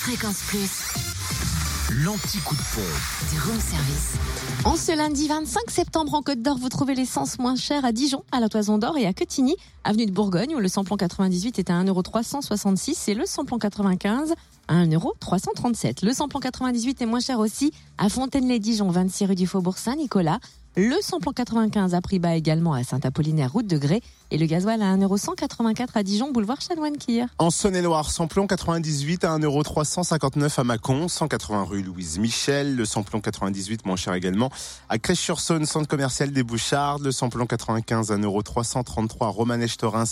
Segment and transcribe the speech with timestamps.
[0.00, 3.32] Fréquence Plus, L'anti-coup de pompe.
[3.32, 4.14] du room service.
[4.64, 8.22] En ce lundi 25 septembre en Côte d'Or, vous trouvez l'essence moins chère à Dijon,
[8.30, 11.70] à la Toison d'Or et à Quetigny, avenue de Bourgogne, où le samplon 98 est
[11.70, 14.34] à 1,366€ et le samplon 95
[14.68, 16.04] à 1,337€.
[16.04, 20.38] Le samplon 98 est moins cher aussi à Fontaine-les-Dijon, 26 rue du Faubourg Saint-Nicolas.
[20.80, 24.00] Le samplon 95 a prix bas également à Saint-Apollinaire, route de Grès.
[24.30, 27.26] Et le gasoil à 1,184€ à Dijon, boulevard Chanoine-Kir.
[27.38, 32.76] En Saône-et-Loire, samplon 98 à 1,359€ à Mâcon, 180 rue Louise Michel.
[32.76, 34.50] Le samplon 98 moins cher également
[34.88, 37.00] à Crèche-sur-Saône, centre commercial des Bouchards.
[37.00, 40.04] Le samplon 95 à 1,333€ Romanèche-Torins,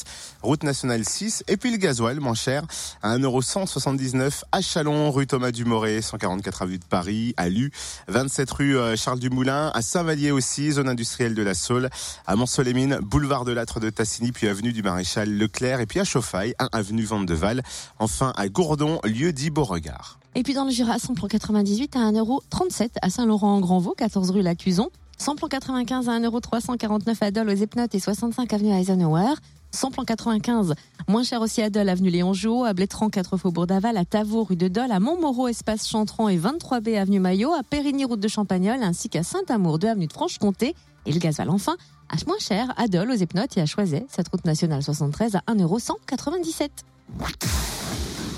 [0.43, 1.45] route nationale 6.
[1.47, 2.65] Et puis le gasoil moins cher
[3.03, 7.71] à 1,179€ à Chalon, rue Thomas Dumoré, 144 avenue de Paris, à Lu,
[8.09, 11.91] 27 rue euh, Charles Dumoulin, à Saint-Vallier aussi, zone industrielle de la Saule,
[12.27, 16.05] à Mont-Solémine, boulevard de l'Âtre de Tassigny, puis avenue du Maréchal Leclerc, et puis à
[16.05, 17.63] Chauffaille, 1 avenue Vandeval,
[17.99, 20.19] enfin à Gourdon, lieu dit Beauregard.
[20.35, 24.91] Et puis dans le Jura, samplon 98 à 1,37€ à Saint-Laurent-en-Grandvaux, 14 rue Lacuzon.
[25.19, 29.33] Samplon 95 à 1,349€ à Dole aux Epnotes et 65 avenue Eisenhower.
[29.77, 30.75] Samplon 95,
[31.07, 34.43] moins cher aussi à Dole, avenue Léon Jouot, à Blétran, 4 Faubourg d'Aval, à Tavaux,
[34.43, 38.29] rue de Dole, à Montmoreau, espace Chantran et 23B, avenue Maillot, à Périgny, route de
[38.29, 40.75] Champagnol, ainsi qu'à Saint-Amour, 2 avenue de Franche-Comté.
[41.05, 41.77] Et le gasoil enfin,
[42.09, 45.41] à moins cher à Dole, aux Epnotes et à Choiset, cette route nationale 73 à
[45.53, 46.71] 1,197€.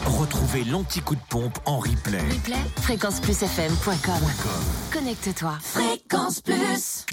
[0.05, 2.19] Retrouvez l'anti-coup de pompe en replay.
[2.19, 4.23] Replay, fréquenceplusfm.com.
[4.93, 5.57] Connecte-toi.
[5.61, 7.07] Fréquence Plus.